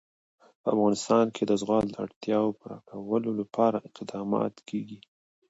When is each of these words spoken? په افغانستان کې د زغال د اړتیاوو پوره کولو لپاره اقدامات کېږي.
په 0.61 0.67
افغانستان 0.73 1.25
کې 1.35 1.43
د 1.45 1.51
زغال 1.61 1.85
د 1.89 1.95
اړتیاوو 2.05 2.57
پوره 2.59 2.77
کولو 2.89 3.29
لپاره 3.41 3.85
اقدامات 3.89 4.55
کېږي. 4.69 4.99